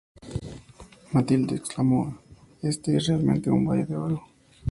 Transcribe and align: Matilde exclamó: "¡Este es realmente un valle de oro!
Matilde 1.13 1.55
exclamó: 1.57 2.17
"¡Este 2.63 2.97
es 2.97 3.05
realmente 3.05 3.51
un 3.51 3.63
valle 3.67 3.85
de 3.85 3.97
oro! 3.97 4.23